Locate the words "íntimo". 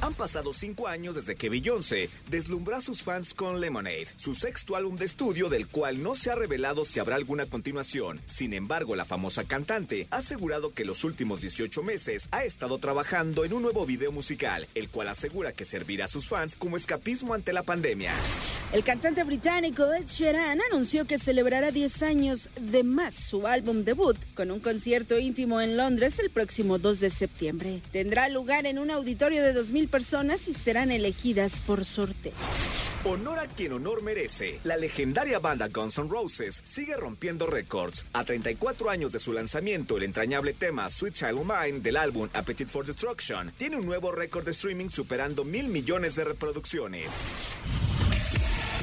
25.18-25.60